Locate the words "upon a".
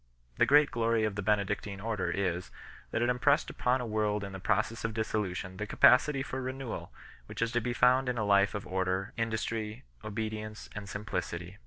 3.51-3.85